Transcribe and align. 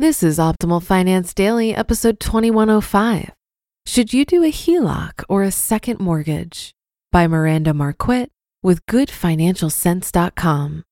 This 0.00 0.22
is 0.22 0.38
Optimal 0.38 0.82
Finance 0.82 1.34
Daily, 1.34 1.74
episode 1.74 2.20
2105. 2.20 3.32
Should 3.84 4.14
you 4.14 4.24
do 4.24 4.42
a 4.42 4.50
HELOC 4.50 5.24
or 5.28 5.42
a 5.42 5.50
second 5.50 6.00
mortgage? 6.00 6.72
By 7.12 7.26
Miranda 7.26 7.74
Marquit 7.74 8.30
with 8.62 8.86
GoodFinancialSense.com. 8.86 10.84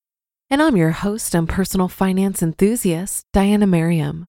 And 0.50 0.62
I'm 0.62 0.76
your 0.76 0.90
host 0.90 1.34
and 1.34 1.48
personal 1.48 1.88
finance 1.88 2.42
enthusiast, 2.42 3.24
Diana 3.32 3.66
Merriam. 3.66 4.26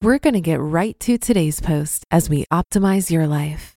We're 0.00 0.20
going 0.20 0.34
to 0.34 0.40
get 0.40 0.60
right 0.60 0.96
to 1.00 1.18
today's 1.18 1.58
post 1.58 2.06
as 2.08 2.30
we 2.30 2.44
optimize 2.44 3.10
your 3.10 3.26
life. 3.26 3.74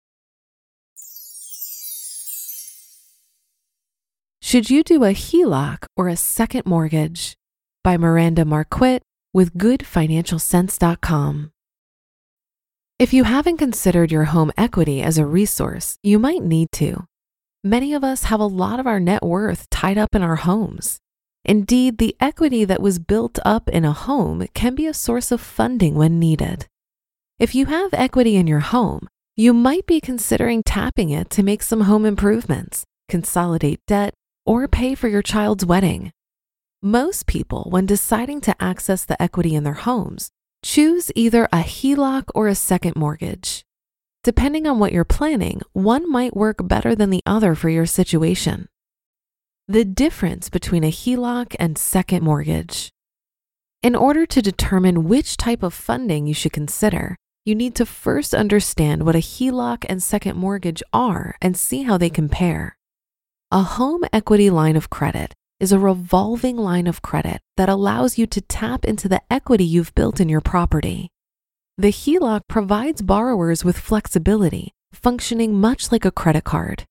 Should 4.41 4.71
you 4.71 4.83
do 4.83 5.05
a 5.05 5.15
HELOC 5.15 5.85
or 5.97 6.09
a 6.09 6.17
second 6.17 6.67
mortgage? 6.67 7.37
By 7.85 7.97
Miranda 7.97 8.45
Marquit 8.45 9.03
with 9.33 9.55
goodfinancialsense.com. 9.55 11.53
If 12.99 13.13
you 13.13 13.25
haven't 13.25 13.57
considered 13.57 14.13
your 14.13 14.25
home 14.25 14.53
equity 14.57 15.03
as 15.03 15.19
a 15.19 15.27
resource, 15.27 15.99
you 16.03 16.19
might 16.19 16.43
need 16.43 16.71
to. 16.73 17.07
Many 17.65 17.95
of 17.95 18.05
us 18.05 18.25
have 18.25 18.41
a 18.41 18.47
lot 18.47 18.79
of 18.79 18.87
our 18.87 19.01
net 19.01 19.23
worth 19.23 19.69
tied 19.71 19.99
up 19.99 20.15
in 20.15 20.23
our 20.23 20.37
homes. 20.37 20.99
Indeed, 21.45 21.99
the 21.99 22.15
equity 22.21 22.65
that 22.65 22.83
was 22.83 22.99
built 22.99 23.39
up 23.45 23.69
in 23.69 23.85
a 23.85 23.93
home 23.93 24.47
can 24.55 24.75
be 24.75 24.87
a 24.87 24.95
source 24.95 25.33
of 25.33 25.41
funding 25.41 25.97
when 25.97 26.21
needed. 26.21 26.67
If 27.39 27.55
you 27.55 27.67
have 27.67 27.93
equity 27.93 28.37
in 28.37 28.47
your 28.47 28.61
home, 28.61 29.09
you 29.37 29.53
might 29.53 29.87
be 29.87 30.01
considering 30.01 30.63
tapping 30.63 31.11
it 31.11 31.31
to 31.31 31.43
make 31.43 31.63
some 31.63 31.83
home 31.83 32.05
improvements, 32.05 32.85
consolidate 33.09 33.81
debt, 33.87 34.15
or 34.47 34.69
pay 34.69 34.95
for 34.95 35.09
your 35.09 35.23
child's 35.23 35.67
wedding. 35.67 36.13
Most 36.85 37.29
people, 37.29 37.69
when 37.71 37.87
deciding 37.87 38.41
to 38.41 38.61
access 38.61 39.05
the 39.05 39.21
equity 39.23 39.55
in 39.55 39.63
their 39.63 39.73
homes, 39.73 40.31
choose 40.65 41.13
either 41.15 41.45
a 41.53 41.63
HELOC 41.63 42.25
or 42.35 42.49
a 42.49 42.57
second 42.57 42.97
mortgage. 42.97 43.65
Depending 44.25 44.67
on 44.67 44.81
what 44.81 44.91
you're 44.91 45.05
planning, 45.05 45.61
one 45.75 46.11
might 46.11 46.37
work 46.37 46.57
better 46.67 46.97
than 46.97 47.11
the 47.11 47.23
other 47.25 47.55
for 47.55 47.69
your 47.69 47.87
situation. 47.87 48.67
The 49.69 49.85
difference 49.85 50.49
between 50.51 50.83
a 50.83 50.91
HELOC 50.91 51.55
and 51.61 51.79
second 51.79 52.25
mortgage. 52.25 52.91
In 53.85 53.95
order 53.95 54.27
to 54.27 54.43
determine 54.43 55.05
which 55.05 55.37
type 55.37 55.63
of 55.63 55.73
funding 55.73 56.27
you 56.27 56.35
should 56.35 56.53
consider, 56.53 57.15
you 57.45 57.55
need 57.55 57.77
to 57.77 57.87
first 57.87 58.35
understand 58.35 59.07
what 59.07 59.15
a 59.15 59.19
HELOC 59.19 59.85
and 59.89 60.03
second 60.03 60.37
mortgage 60.37 60.83
are 60.93 61.37
and 61.41 61.57
see 61.57 61.85
how 61.85 61.97
they 61.97 62.11
compare. 62.11 62.77
A 63.53 63.63
home 63.63 64.03
equity 64.13 64.51
line 64.51 64.75
of 64.75 64.91
credit 64.91 65.33
is 65.63 65.71
a 65.71 65.79
revolving 65.79 66.57
line 66.57 66.89
of 66.89 67.03
credit 67.03 67.41
that 67.57 67.69
allows 67.69 68.19
you 68.19 68.27
to 68.27 68.41
tap 68.41 68.85
into 68.85 69.09
the 69.09 69.23
equity 69.31 69.65
you've 69.65 69.95
built 69.95 70.19
in 70.19 70.29
your 70.29 70.41
property. 70.41 71.09
The 71.79 71.93
HELOC 71.93 72.41
provides 72.49 73.01
borrowers 73.01 73.65
with 73.65 73.79
flexibility, 73.79 74.73
functioning 74.93 75.55
much 75.55 75.93
like 75.93 76.05
a 76.05 76.11
credit 76.11 76.43
card. 76.43 76.85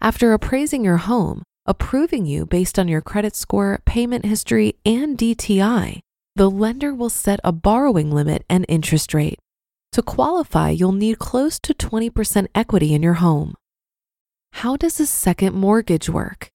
After 0.00 0.32
appraising 0.32 0.84
your 0.84 0.98
home, 0.98 1.42
approving 1.66 2.26
you 2.26 2.46
based 2.46 2.78
on 2.78 2.86
your 2.86 3.00
credit 3.00 3.34
score, 3.34 3.80
payment 3.84 4.24
history, 4.24 4.76
and 4.84 5.18
DTI, 5.18 5.98
the 6.36 6.48
lender 6.48 6.94
will 6.94 7.10
set 7.10 7.40
a 7.42 7.50
borrowing 7.50 8.12
limit 8.12 8.44
and 8.48 8.64
interest 8.68 9.14
rate. 9.14 9.40
To 9.92 10.02
qualify, 10.02 10.70
you'll 10.70 10.92
need 10.92 11.18
close 11.18 11.58
to 11.58 11.74
20% 11.74 12.46
equity 12.54 12.94
in 12.94 13.02
your 13.02 13.14
home. 13.14 13.54
How 14.52 14.76
does 14.76 15.00
a 15.00 15.06
second 15.06 15.56
mortgage 15.56 16.08
work? 16.08 16.50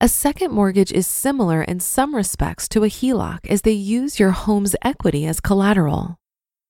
A 0.00 0.06
second 0.06 0.52
mortgage 0.52 0.92
is 0.92 1.08
similar 1.08 1.60
in 1.60 1.80
some 1.80 2.14
respects 2.14 2.68
to 2.68 2.84
a 2.84 2.88
HELOC 2.88 3.48
as 3.50 3.62
they 3.62 3.72
use 3.72 4.20
your 4.20 4.30
home's 4.30 4.76
equity 4.80 5.26
as 5.26 5.40
collateral. 5.40 6.18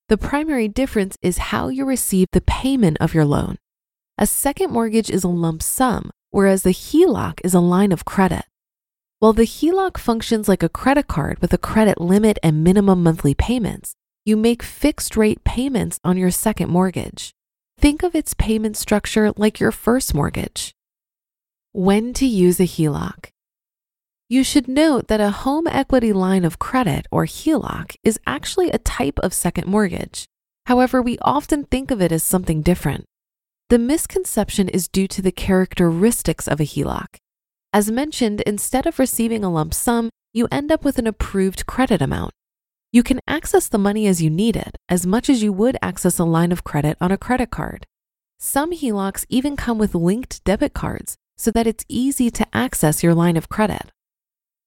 The 0.07 0.17
primary 0.17 0.67
difference 0.67 1.15
is 1.21 1.37
how 1.37 1.67
you 1.67 1.85
receive 1.85 2.25
the 2.31 2.41
payment 2.41 2.97
of 2.99 3.13
your 3.13 3.25
loan. 3.25 3.57
A 4.17 4.25
second 4.25 4.71
mortgage 4.71 5.11
is 5.11 5.23
a 5.23 5.27
lump 5.27 5.61
sum, 5.61 6.09
whereas 6.31 6.63
the 6.63 6.71
HELOC 6.71 7.39
is 7.43 7.53
a 7.53 7.59
line 7.59 7.91
of 7.91 8.03
credit. 8.03 8.45
While 9.19 9.33
the 9.33 9.45
HELOC 9.45 9.99
functions 9.99 10.49
like 10.49 10.63
a 10.63 10.67
credit 10.67 11.05
card 11.05 11.37
with 11.37 11.53
a 11.53 11.59
credit 11.59 12.01
limit 12.01 12.39
and 12.41 12.63
minimum 12.63 13.03
monthly 13.03 13.35
payments, 13.35 13.93
you 14.25 14.37
make 14.37 14.63
fixed 14.63 15.15
rate 15.15 15.43
payments 15.43 15.99
on 16.03 16.17
your 16.17 16.31
second 16.31 16.71
mortgage. 16.71 17.35
Think 17.77 18.01
of 18.01 18.15
its 18.15 18.33
payment 18.33 18.75
structure 18.75 19.31
like 19.37 19.59
your 19.59 19.71
first 19.71 20.15
mortgage. 20.15 20.73
When 21.71 22.13
to 22.13 22.25
use 22.25 22.59
a 22.59 22.63
HELOC. 22.63 23.29
You 24.27 24.43
should 24.43 24.67
note 24.67 25.07
that 25.07 25.21
a 25.21 25.29
home 25.29 25.67
equity 25.67 26.11
line 26.11 26.43
of 26.43 26.57
credit 26.57 27.05
or 27.11 27.25
HELOC 27.25 27.95
is 28.03 28.19
actually 28.25 28.71
a 28.71 28.79
type 28.79 29.19
of 29.19 29.35
second 29.35 29.67
mortgage. 29.67 30.25
However, 30.65 30.99
we 30.99 31.19
often 31.21 31.65
think 31.65 31.91
of 31.91 32.01
it 32.01 32.11
as 32.11 32.23
something 32.23 32.63
different. 32.63 33.05
The 33.69 33.77
misconception 33.77 34.67
is 34.67 34.87
due 34.87 35.07
to 35.09 35.21
the 35.21 35.31
characteristics 35.31 36.47
of 36.47 36.59
a 36.59 36.63
HELOC. 36.63 37.05
As 37.71 37.91
mentioned, 37.91 38.41
instead 38.47 38.87
of 38.87 38.97
receiving 38.97 39.43
a 39.43 39.51
lump 39.51 39.75
sum, 39.75 40.09
you 40.33 40.47
end 40.51 40.71
up 40.71 40.83
with 40.83 40.97
an 40.97 41.05
approved 41.05 41.67
credit 41.67 42.01
amount. 42.01 42.31
You 42.91 43.03
can 43.03 43.19
access 43.27 43.67
the 43.67 43.77
money 43.77 44.07
as 44.07 44.23
you 44.23 44.31
need 44.31 44.55
it, 44.55 44.75
as 44.89 45.05
much 45.05 45.29
as 45.29 45.43
you 45.43 45.53
would 45.53 45.77
access 45.83 46.17
a 46.17 46.23
line 46.23 46.51
of 46.51 46.63
credit 46.63 46.97
on 46.99 47.11
a 47.11 47.17
credit 47.17 47.51
card. 47.51 47.85
Some 48.39 48.71
HELOCs 48.71 49.27
even 49.29 49.55
come 49.55 49.77
with 49.77 49.93
linked 49.93 50.43
debit 50.43 50.73
cards, 50.73 51.18
so 51.39 51.51
that 51.51 51.65
it's 51.65 51.85
easy 51.87 52.29
to 52.29 52.45
access 52.53 53.01
your 53.01 53.15
line 53.15 53.37
of 53.37 53.47
credit. 53.47 53.91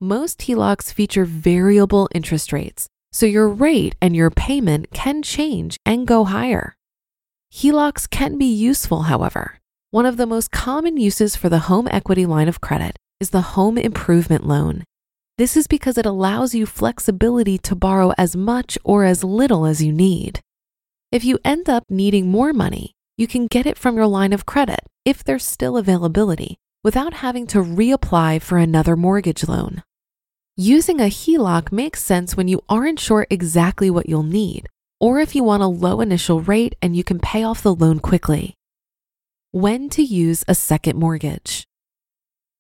Most 0.01 0.39
HELOCs 0.41 0.93
feature 0.93 1.27
variable 1.27 2.09
interest 2.15 2.51
rates, 2.51 2.89
so 3.13 3.27
your 3.27 3.47
rate 3.47 3.95
and 4.01 4.17
your 4.17 4.31
payment 4.31 4.91
can 4.91 5.23
change 5.23 5.77
and 5.85 6.07
go 6.07 6.25
higher. 6.25 6.75
HELOCs 7.53 8.09
can 8.09 8.39
be 8.39 8.47
useful, 8.47 9.03
however. 9.03 9.59
One 9.91 10.07
of 10.07 10.17
the 10.17 10.27
most 10.27 10.51
common 10.51 10.97
uses 10.97 11.37
for 11.37 11.51
the 11.51 11.69
home 11.71 11.87
equity 11.91 12.25
line 12.25 12.49
of 12.49 12.63
credit 12.63 12.97
is 13.21 13.31
the 13.31 13.53
home 13.55 13.77
improvement 13.77 14.47
loan. 14.47 14.85
This 15.37 15.59
is 15.59 15.67
because 15.67 15.99
it 15.99 16.07
allows 16.07 16.55
you 16.55 16.65
flexibility 16.65 17.59
to 17.59 17.75
borrow 17.75 18.13
as 18.17 18.35
much 18.35 18.79
or 18.83 19.05
as 19.05 19.23
little 19.23 19.67
as 19.67 19.83
you 19.83 19.93
need. 19.93 20.41
If 21.11 21.23
you 21.23 21.39
end 21.45 21.69
up 21.69 21.85
needing 21.91 22.29
more 22.29 22.55
money, 22.55 22.93
you 23.19 23.27
can 23.27 23.47
get 23.47 23.67
it 23.67 23.77
from 23.77 23.97
your 23.97 24.07
line 24.07 24.33
of 24.33 24.47
credit 24.47 24.81
if 25.05 25.25
there's 25.25 25.45
still 25.45 25.77
availability 25.77 26.59
without 26.85 27.15
having 27.15 27.47
to 27.49 27.59
reapply 27.59 28.41
for 28.41 28.59
another 28.59 28.97
mortgage 28.97 29.47
loan. 29.47 29.83
Using 30.57 31.01
a 31.01 31.05
HELOC 31.05 31.73
makes 31.73 32.03
sense 32.03 32.37
when 32.37 32.49
you 32.49 32.63
aren't 32.69 33.01
sure 33.01 33.27
exactly 33.31 33.89
what 33.89 34.09
you'll 34.09 34.23
need, 34.23 34.69
or 35.01 35.19
if 35.19 35.35
you 35.35 35.45
want 35.45 35.63
a 35.63 35.67
low 35.67 36.01
initial 36.01 36.41
rate 36.41 36.75
and 36.83 36.95
you 36.95 37.05
can 37.05 37.19
pay 37.19 37.43
off 37.43 37.63
the 37.63 37.75
loan 37.75 38.01
quickly. 38.01 38.55
When 39.51 39.89
to 39.91 40.03
use 40.03 40.45
a 40.49 40.55
second 40.55 40.99
mortgage. 40.99 41.67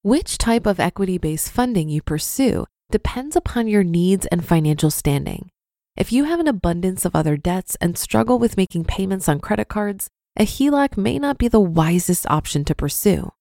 Which 0.03 0.39
type 0.39 0.67
of 0.67 0.81
equity 0.81 1.19
based 1.19 1.51
funding 1.51 1.89
you 1.89 2.03
pursue 2.03 2.67
depends 2.91 3.37
upon 3.37 3.69
your 3.69 3.85
needs 3.85 4.27
and 4.27 4.45
financial 4.45 4.91
standing. 4.91 5.51
If 5.97 6.13
you 6.13 6.25
have 6.25 6.41
an 6.41 6.49
abundance 6.49 7.05
of 7.05 7.15
other 7.15 7.37
debts 7.37 7.77
and 7.81 7.97
struggle 7.99 8.39
with 8.39 8.57
making 8.57 8.85
payments 8.85 9.29
on 9.29 9.41
credit 9.41 9.69
cards, 9.69 10.09
a 10.37 10.45
HELOC 10.45 10.97
may 10.97 11.19
not 11.19 11.37
be 11.37 11.49
the 11.49 11.61
wisest 11.61 12.27
option 12.31 12.65
to 12.65 12.75
pursue. 12.75 13.33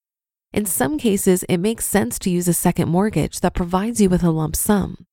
In 0.51 0.65
some 0.65 0.97
cases, 0.97 1.43
it 1.47 1.57
makes 1.57 1.85
sense 1.85 2.19
to 2.19 2.29
use 2.29 2.49
a 2.49 2.53
second 2.53 2.89
mortgage 2.89 3.39
that 3.39 3.53
provides 3.53 4.01
you 4.01 4.09
with 4.09 4.23
a 4.23 4.31
lump 4.31 4.55
sum. 4.57 5.05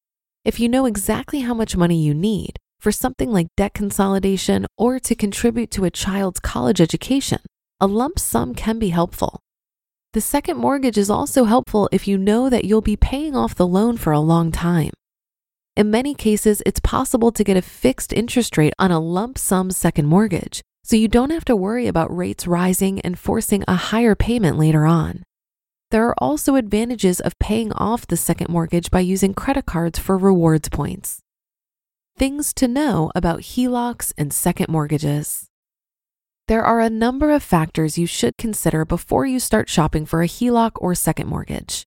If 0.44 0.58
you 0.58 0.68
know 0.68 0.86
exactly 0.86 1.40
how 1.40 1.54
much 1.54 1.76
money 1.76 2.02
you 2.02 2.14
need 2.14 2.56
for 2.80 2.90
something 2.90 3.30
like 3.30 3.46
debt 3.56 3.74
consolidation 3.74 4.66
or 4.76 4.98
to 4.98 5.14
contribute 5.14 5.70
to 5.72 5.84
a 5.84 5.90
child's 5.90 6.40
college 6.40 6.80
education, 6.80 7.38
a 7.80 7.86
lump 7.86 8.18
sum 8.18 8.54
can 8.54 8.80
be 8.80 8.88
helpful. 8.88 9.40
The 10.14 10.20
second 10.20 10.56
mortgage 10.56 10.98
is 10.98 11.10
also 11.10 11.44
helpful 11.44 11.88
if 11.92 12.08
you 12.08 12.18
know 12.18 12.50
that 12.50 12.64
you'll 12.64 12.80
be 12.80 12.96
paying 12.96 13.36
off 13.36 13.54
the 13.54 13.66
loan 13.66 13.96
for 13.96 14.12
a 14.12 14.20
long 14.20 14.50
time. 14.50 14.92
In 15.76 15.92
many 15.92 16.14
cases, 16.14 16.60
it's 16.66 16.80
possible 16.80 17.30
to 17.30 17.44
get 17.44 17.56
a 17.56 17.62
fixed 17.62 18.12
interest 18.12 18.58
rate 18.58 18.74
on 18.80 18.90
a 18.90 18.98
lump 18.98 19.38
sum 19.38 19.70
second 19.70 20.06
mortgage, 20.06 20.60
so 20.88 20.96
you 20.96 21.06
don't 21.06 21.28
have 21.28 21.44
to 21.44 21.54
worry 21.54 21.86
about 21.86 22.16
rates 22.16 22.46
rising 22.46 22.98
and 23.02 23.18
forcing 23.18 23.62
a 23.68 23.74
higher 23.74 24.14
payment 24.14 24.56
later 24.56 24.86
on. 24.86 25.22
There 25.90 26.06
are 26.06 26.14
also 26.16 26.54
advantages 26.54 27.20
of 27.20 27.38
paying 27.38 27.72
off 27.74 28.06
the 28.06 28.16
second 28.16 28.48
mortgage 28.48 28.90
by 28.90 29.00
using 29.00 29.34
credit 29.34 29.66
cards 29.66 29.98
for 29.98 30.16
rewards 30.16 30.70
points. 30.70 31.20
Things 32.16 32.54
to 32.54 32.66
know 32.66 33.12
about 33.14 33.40
HELOCs 33.40 34.14
and 34.16 34.32
second 34.32 34.70
mortgages. 34.70 35.48
There 36.46 36.64
are 36.64 36.80
a 36.80 36.88
number 36.88 37.32
of 37.32 37.42
factors 37.42 37.98
you 37.98 38.06
should 38.06 38.38
consider 38.38 38.86
before 38.86 39.26
you 39.26 39.40
start 39.40 39.68
shopping 39.68 40.06
for 40.06 40.22
a 40.22 40.26
HELOC 40.26 40.72
or 40.76 40.94
second 40.94 41.28
mortgage. 41.28 41.84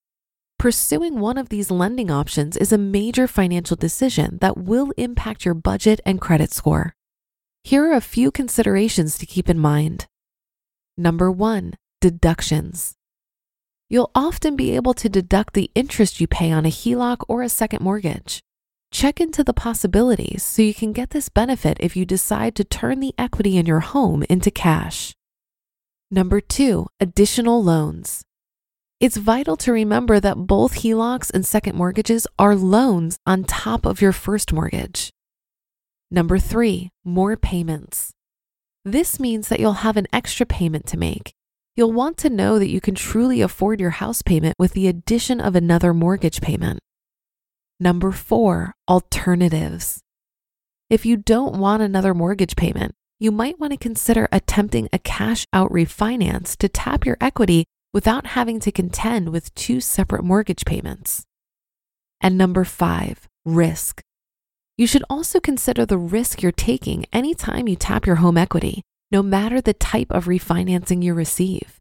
Pursuing 0.60 1.18
one 1.18 1.38
of 1.38 1.48
these 1.48 1.72
lending 1.72 2.08
options 2.08 2.56
is 2.56 2.72
a 2.72 2.78
major 2.78 3.26
financial 3.26 3.76
decision 3.76 4.38
that 4.40 4.56
will 4.56 4.92
impact 4.96 5.44
your 5.44 5.54
budget 5.54 6.00
and 6.06 6.20
credit 6.20 6.52
score. 6.52 6.94
Here 7.64 7.86
are 7.86 7.92
a 7.92 8.00
few 8.00 8.32
considerations 8.32 9.16
to 9.18 9.26
keep 9.26 9.48
in 9.48 9.58
mind. 9.58 10.06
Number 10.96 11.30
one, 11.30 11.74
deductions. 12.00 12.94
You'll 13.88 14.10
often 14.16 14.56
be 14.56 14.74
able 14.74 14.94
to 14.94 15.08
deduct 15.08 15.54
the 15.54 15.70
interest 15.74 16.20
you 16.20 16.26
pay 16.26 16.50
on 16.50 16.66
a 16.66 16.70
HELOC 16.70 17.18
or 17.28 17.42
a 17.42 17.48
second 17.48 17.80
mortgage. 17.80 18.40
Check 18.90 19.20
into 19.20 19.44
the 19.44 19.54
possibilities 19.54 20.42
so 20.42 20.60
you 20.60 20.74
can 20.74 20.92
get 20.92 21.10
this 21.10 21.28
benefit 21.28 21.76
if 21.78 21.96
you 21.96 22.04
decide 22.04 22.56
to 22.56 22.64
turn 22.64 22.98
the 22.98 23.14
equity 23.16 23.56
in 23.56 23.64
your 23.64 23.80
home 23.80 24.24
into 24.28 24.50
cash. 24.50 25.14
Number 26.10 26.40
two, 26.40 26.88
additional 27.00 27.62
loans. 27.62 28.22
It's 28.98 29.16
vital 29.16 29.56
to 29.58 29.72
remember 29.72 30.18
that 30.18 30.46
both 30.46 30.82
HELOCs 30.82 31.30
and 31.32 31.46
second 31.46 31.76
mortgages 31.76 32.26
are 32.38 32.56
loans 32.56 33.16
on 33.24 33.44
top 33.44 33.86
of 33.86 34.02
your 34.02 34.12
first 34.12 34.52
mortgage. 34.52 35.10
Number 36.12 36.38
three, 36.38 36.90
more 37.04 37.36
payments. 37.36 38.12
This 38.84 39.18
means 39.18 39.48
that 39.48 39.58
you'll 39.58 39.82
have 39.82 39.96
an 39.96 40.06
extra 40.12 40.46
payment 40.46 40.86
to 40.86 40.96
make 40.96 41.34
you'll 41.76 41.92
want 41.92 42.16
to 42.18 42.30
know 42.30 42.58
that 42.58 42.70
you 42.70 42.80
can 42.80 42.94
truly 42.94 43.40
afford 43.40 43.80
your 43.80 43.90
house 43.90 44.22
payment 44.22 44.54
with 44.58 44.72
the 44.72 44.88
addition 44.88 45.40
of 45.40 45.56
another 45.56 45.94
mortgage 45.94 46.40
payment. 46.40 46.78
Number 47.80 48.12
four, 48.12 48.74
alternatives. 48.88 50.00
If 50.90 51.06
you 51.06 51.16
don't 51.16 51.58
want 51.58 51.82
another 51.82 52.12
mortgage 52.12 52.56
payment, 52.56 52.94
you 53.18 53.30
might 53.30 53.58
want 53.58 53.72
to 53.72 53.78
consider 53.78 54.28
attempting 54.30 54.88
a 54.92 54.98
cash 54.98 55.46
out 55.52 55.70
refinance 55.70 56.56
to 56.58 56.68
tap 56.68 57.06
your 57.06 57.16
equity 57.20 57.64
without 57.94 58.28
having 58.28 58.60
to 58.60 58.72
contend 58.72 59.30
with 59.30 59.54
two 59.54 59.80
separate 59.80 60.24
mortgage 60.24 60.64
payments. 60.64 61.24
And 62.20 62.36
number 62.36 62.64
five, 62.64 63.28
risk. 63.44 64.02
You 64.76 64.86
should 64.86 65.04
also 65.10 65.38
consider 65.38 65.84
the 65.84 65.98
risk 65.98 66.42
you're 66.42 66.52
taking 66.52 67.04
anytime 67.12 67.68
you 67.68 67.76
tap 67.76 68.06
your 68.06 68.16
home 68.16 68.38
equity 68.38 68.82
no 69.12 69.22
matter 69.22 69.60
the 69.60 69.74
type 69.74 70.10
of 70.10 70.24
refinancing 70.24 71.02
you 71.04 71.12
receive. 71.12 71.78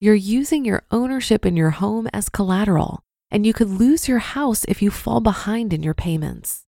You're 0.00 0.14
using 0.14 0.64
your 0.64 0.82
ownership 0.90 1.44
in 1.44 1.54
your 1.54 1.70
home 1.70 2.08
as 2.14 2.30
collateral, 2.30 3.00
and 3.30 3.46
you 3.46 3.52
could 3.52 3.68
lose 3.68 4.08
your 4.08 4.18
house 4.18 4.64
if 4.64 4.80
you 4.80 4.90
fall 4.90 5.20
behind 5.20 5.74
in 5.74 5.82
your 5.82 5.94
payments. 5.94 6.64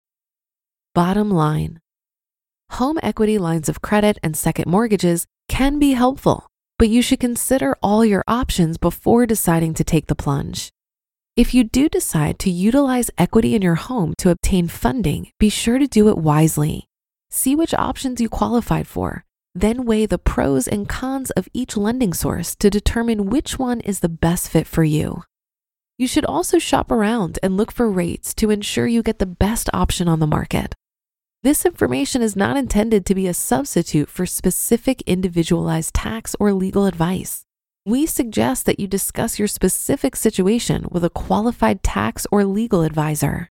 Bottom 0.93 1.31
line 1.31 1.79
home 2.71 2.99
equity 3.03 3.37
lines 3.37 3.69
of 3.69 3.81
credit 3.81 4.17
and 4.23 4.35
second 4.35 4.69
mortgages 4.69 5.25
can 5.47 5.79
be 5.79 5.93
helpful, 5.93 6.47
but 6.77 6.89
you 6.89 7.01
should 7.01 7.19
consider 7.19 7.77
all 7.81 8.03
your 8.03 8.23
options 8.27 8.77
before 8.77 9.25
deciding 9.25 9.73
to 9.75 9.83
take 9.83 10.07
the 10.07 10.15
plunge. 10.15 10.69
If 11.35 11.53
you 11.53 11.63
do 11.63 11.89
decide 11.89 12.39
to 12.39 12.49
utilize 12.49 13.09
equity 13.17 13.55
in 13.55 13.61
your 13.61 13.75
home 13.75 14.13
to 14.19 14.29
obtain 14.29 14.67
funding, 14.67 15.31
be 15.39 15.49
sure 15.49 15.79
to 15.79 15.87
do 15.87 16.09
it 16.09 16.17
wisely. 16.17 16.85
See 17.31 17.55
which 17.55 17.73
options 17.73 18.21
you 18.21 18.29
qualified 18.29 18.87
for 18.87 19.25
then 19.55 19.85
weigh 19.85 20.05
the 20.05 20.17
pros 20.17 20.67
and 20.67 20.89
cons 20.89 21.29
of 21.31 21.47
each 21.53 21.77
lending 21.77 22.13
source 22.13 22.55
to 22.55 22.69
determine 22.69 23.29
which 23.29 23.59
one 23.59 23.81
is 23.81 23.99
the 23.99 24.09
best 24.09 24.49
fit 24.49 24.65
for 24.65 24.83
you. 24.83 25.23
You 25.97 26.07
should 26.07 26.25
also 26.25 26.57
shop 26.57 26.91
around 26.91 27.37
and 27.43 27.55
look 27.55 27.71
for 27.71 27.89
rates 27.89 28.33
to 28.35 28.49
ensure 28.49 28.87
you 28.87 29.03
get 29.03 29.19
the 29.19 29.25
best 29.27 29.69
option 29.73 30.07
on 30.07 30.19
the 30.19 30.27
market. 30.27 30.73
This 31.43 31.65
information 31.65 32.21
is 32.21 32.35
not 32.35 32.57
intended 32.57 33.05
to 33.05 33.15
be 33.15 33.27
a 33.27 33.33
substitute 33.33 34.09
for 34.09 34.25
specific 34.25 35.01
individualized 35.03 35.93
tax 35.93 36.35
or 36.39 36.53
legal 36.53 36.85
advice. 36.85 37.42
We 37.85 38.05
suggest 38.05 38.65
that 38.65 38.79
you 38.79 38.87
discuss 38.87 39.37
your 39.37 39.49
specific 39.49 40.15
situation 40.15 40.85
with 40.89 41.03
a 41.03 41.09
qualified 41.09 41.83
tax 41.83 42.25
or 42.31 42.45
legal 42.45 42.81
advisor. 42.81 43.49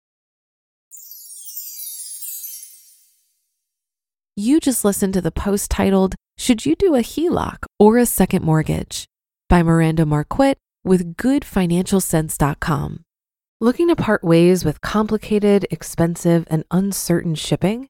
You 4.35 4.59
just 4.59 4.83
listened 4.83 5.13
to 5.13 5.21
the 5.21 5.31
post 5.31 5.69
titled, 5.69 6.15
Should 6.39 6.65
You 6.65 6.75
Do 6.75 6.95
a 6.95 6.99
HELOC 6.99 7.57
or 7.79 7.97
a 7.97 8.05
Second 8.05 8.43
Mortgage? 8.43 9.05
by 9.47 9.61
Miranda 9.61 10.05
Marquit 10.05 10.55
with 10.83 11.15
GoodFinancialSense.com. 11.17 13.03
Looking 13.61 13.87
to 13.89 13.95
part 13.95 14.23
ways 14.23 14.65
with 14.65 14.81
complicated, 14.81 15.67
expensive, 15.69 16.47
and 16.49 16.65
uncertain 16.71 17.35
shipping? 17.35 17.89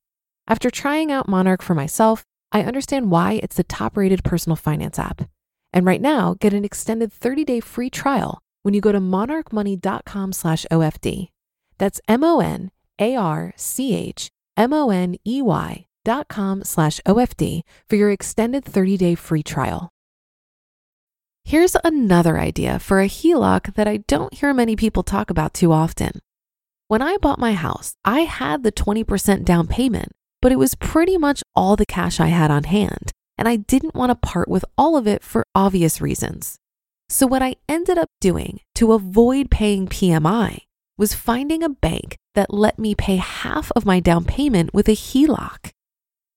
After 0.51 0.69
trying 0.69 1.13
out 1.13 1.29
Monarch 1.29 1.61
for 1.61 1.73
myself, 1.75 2.25
I 2.51 2.63
understand 2.63 3.09
why 3.09 3.39
it's 3.41 3.55
the 3.55 3.63
top-rated 3.63 4.25
personal 4.25 4.57
finance 4.57 4.99
app. 4.99 5.21
And 5.71 5.85
right 5.85 6.01
now, 6.01 6.35
get 6.41 6.53
an 6.53 6.65
extended 6.65 7.09
30-day 7.09 7.61
free 7.61 7.89
trial 7.89 8.41
when 8.63 8.73
you 8.73 8.81
go 8.81 8.91
to 8.91 8.99
monarchmoney.com 8.99 10.33
slash 10.33 10.65
OFD. 10.69 11.29
That's 11.77 12.01
M 12.05 12.25
O 12.25 12.41
N 12.41 12.69
A 12.99 13.15
R 13.15 13.53
C 13.55 13.95
H 13.95 14.29
M-O-N-E-Y 14.57 15.85
dot 16.03 16.27
com 16.27 16.65
slash 16.65 16.99
OFD 17.07 17.61
for 17.89 17.95
your 17.95 18.11
extended 18.11 18.65
30-day 18.65 19.15
free 19.15 19.43
trial. 19.43 19.87
Here's 21.45 21.77
another 21.81 22.37
idea 22.37 22.77
for 22.77 22.99
a 22.99 23.07
HELOC 23.07 23.75
that 23.75 23.87
I 23.87 24.03
don't 24.05 24.33
hear 24.33 24.53
many 24.53 24.75
people 24.75 25.03
talk 25.03 25.29
about 25.29 25.53
too 25.53 25.71
often. 25.71 26.19
When 26.89 27.01
I 27.01 27.15
bought 27.15 27.39
my 27.39 27.53
house, 27.53 27.95
I 28.03 28.21
had 28.21 28.63
the 28.63 28.71
20% 28.73 29.45
down 29.45 29.67
payment, 29.67 30.11
but 30.41 30.51
it 30.51 30.59
was 30.59 30.75
pretty 30.75 31.17
much 31.17 31.43
all 31.55 31.75
the 31.75 31.85
cash 31.85 32.19
I 32.19 32.27
had 32.27 32.51
on 32.51 32.63
hand, 32.63 33.11
and 33.37 33.47
I 33.47 33.55
didn't 33.55 33.95
want 33.95 34.09
to 34.09 34.15
part 34.15 34.47
with 34.47 34.65
all 34.77 34.97
of 34.97 35.07
it 35.07 35.23
for 35.23 35.45
obvious 35.53 36.01
reasons. 36.01 36.57
So, 37.09 37.27
what 37.27 37.41
I 37.41 37.55
ended 37.67 37.97
up 37.97 38.09
doing 38.19 38.61
to 38.75 38.93
avoid 38.93 39.51
paying 39.51 39.87
PMI 39.87 40.61
was 40.97 41.13
finding 41.13 41.63
a 41.63 41.69
bank 41.69 42.17
that 42.35 42.53
let 42.53 42.79
me 42.79 42.95
pay 42.95 43.17
half 43.17 43.71
of 43.75 43.85
my 43.85 43.99
down 43.99 44.23
payment 44.23 44.73
with 44.73 44.87
a 44.87 44.93
HELOC. 44.93 45.71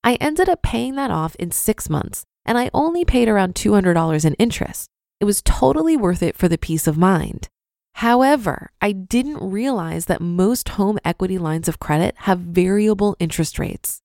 I 0.02 0.14
ended 0.16 0.48
up 0.48 0.62
paying 0.62 0.96
that 0.96 1.10
off 1.10 1.36
in 1.36 1.50
six 1.50 1.88
months, 1.88 2.24
and 2.44 2.58
I 2.58 2.70
only 2.74 3.04
paid 3.04 3.28
around 3.28 3.54
$200 3.54 4.24
in 4.24 4.34
interest. 4.34 4.88
It 5.20 5.24
was 5.24 5.42
totally 5.42 5.96
worth 5.96 6.22
it 6.22 6.36
for 6.36 6.48
the 6.48 6.58
peace 6.58 6.86
of 6.86 6.98
mind. 6.98 7.48
However, 7.98 8.70
I 8.80 8.92
didn't 8.92 9.50
realize 9.50 10.06
that 10.06 10.20
most 10.20 10.70
home 10.70 10.98
equity 11.04 11.38
lines 11.38 11.68
of 11.68 11.78
credit 11.78 12.14
have 12.18 12.40
variable 12.40 13.16
interest 13.20 13.58
rates. 13.58 14.00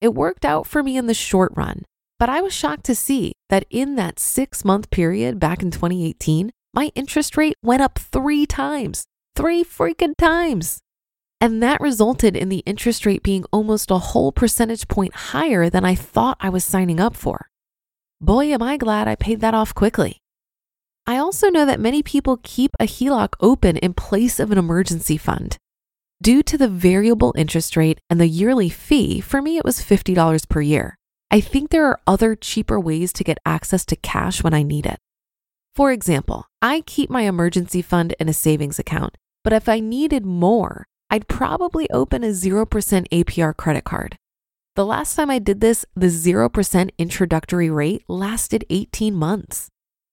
It 0.00 0.14
worked 0.14 0.44
out 0.44 0.66
for 0.66 0.82
me 0.82 0.96
in 0.96 1.06
the 1.06 1.14
short 1.14 1.52
run, 1.56 1.84
but 2.18 2.28
I 2.28 2.42
was 2.42 2.52
shocked 2.52 2.84
to 2.84 2.94
see 2.94 3.32
that 3.48 3.64
in 3.70 3.96
that 3.96 4.18
six 4.18 4.64
month 4.64 4.90
period 4.90 5.40
back 5.40 5.62
in 5.62 5.70
2018, 5.70 6.50
my 6.74 6.92
interest 6.94 7.36
rate 7.36 7.54
went 7.62 7.82
up 7.82 7.98
three 7.98 8.44
times. 8.44 9.04
Three 9.34 9.64
freaking 9.64 10.14
times. 10.18 10.80
And 11.40 11.62
that 11.62 11.80
resulted 11.80 12.36
in 12.36 12.50
the 12.50 12.62
interest 12.66 13.06
rate 13.06 13.22
being 13.22 13.46
almost 13.50 13.90
a 13.90 13.98
whole 13.98 14.32
percentage 14.32 14.86
point 14.86 15.14
higher 15.32 15.70
than 15.70 15.84
I 15.84 15.94
thought 15.94 16.36
I 16.40 16.50
was 16.50 16.64
signing 16.64 17.00
up 17.00 17.16
for. 17.16 17.48
Boy, 18.20 18.52
am 18.52 18.62
I 18.62 18.76
glad 18.76 19.08
I 19.08 19.14
paid 19.14 19.40
that 19.40 19.54
off 19.54 19.74
quickly. 19.74 20.19
I 21.06 21.16
also 21.16 21.48
know 21.48 21.66
that 21.66 21.80
many 21.80 22.02
people 22.02 22.40
keep 22.42 22.70
a 22.78 22.84
HELOC 22.84 23.34
open 23.40 23.76
in 23.78 23.94
place 23.94 24.38
of 24.38 24.52
an 24.52 24.58
emergency 24.58 25.16
fund. 25.16 25.56
Due 26.22 26.42
to 26.42 26.58
the 26.58 26.68
variable 26.68 27.34
interest 27.36 27.76
rate 27.76 27.98
and 28.10 28.20
the 28.20 28.28
yearly 28.28 28.68
fee, 28.68 29.20
for 29.20 29.40
me 29.40 29.56
it 29.56 29.64
was 29.64 29.80
$50 29.80 30.48
per 30.48 30.60
year. 30.60 30.96
I 31.30 31.40
think 31.40 31.70
there 31.70 31.86
are 31.86 32.00
other 32.06 32.34
cheaper 32.34 32.78
ways 32.78 33.12
to 33.14 33.24
get 33.24 33.38
access 33.46 33.84
to 33.86 33.96
cash 33.96 34.42
when 34.42 34.52
I 34.52 34.62
need 34.62 34.84
it. 34.84 34.98
For 35.74 35.92
example, 35.92 36.46
I 36.60 36.82
keep 36.82 37.08
my 37.08 37.22
emergency 37.22 37.80
fund 37.80 38.14
in 38.20 38.28
a 38.28 38.34
savings 38.34 38.78
account, 38.78 39.16
but 39.42 39.52
if 39.52 39.68
I 39.68 39.80
needed 39.80 40.26
more, 40.26 40.86
I'd 41.08 41.28
probably 41.28 41.88
open 41.90 42.22
a 42.22 42.28
0% 42.28 42.66
APR 43.08 43.56
credit 43.56 43.84
card. 43.84 44.16
The 44.76 44.84
last 44.84 45.16
time 45.16 45.30
I 45.30 45.38
did 45.38 45.60
this, 45.60 45.84
the 45.96 46.06
0% 46.06 46.90
introductory 46.98 47.70
rate 47.70 48.04
lasted 48.08 48.64
18 48.70 49.14
months. 49.14 49.68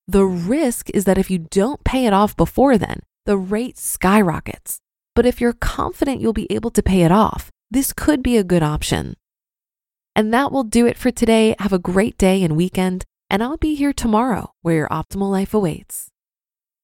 The 0.10 0.26
risk 0.26 0.90
is 0.92 1.04
that 1.04 1.18
if 1.18 1.30
you 1.30 1.40
don't 1.40 1.84
pay 1.84 2.06
it 2.06 2.14
off 2.14 2.38
before 2.38 2.78
then, 2.78 3.02
the 3.26 3.38
rate 3.38 3.78
skyrockets. 3.78 4.80
But 5.14 5.26
if 5.26 5.42
you're 5.42 5.52
confident 5.52 6.22
you'll 6.22 6.32
be 6.32 6.52
able 6.52 6.72
to 6.72 6.84
pay 6.84 7.02
it 7.02 7.12
off, 7.12 7.52
this 7.70 7.92
could 7.92 8.24
be 8.24 8.38
a 8.38 8.44
good 8.44 8.64
option. 8.64 9.16
And 10.16 10.34
that 10.34 10.52
will 10.52 10.64
do 10.64 10.86
it 10.86 10.98
for 10.98 11.12
today. 11.12 11.56
Have 11.60 11.74
a 11.74 11.80
great 11.80 12.18
day 12.18 12.42
and 12.42 12.56
weekend, 12.56 13.04
and 13.30 13.44
I'll 13.44 13.58
be 13.58 13.76
here 13.76 13.92
tomorrow 13.92 14.54
where 14.62 14.76
your 14.76 14.88
optimal 14.88 15.30
life 15.30 15.54
awaits. 15.54 16.10